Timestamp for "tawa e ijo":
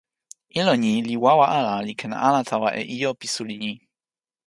2.49-3.11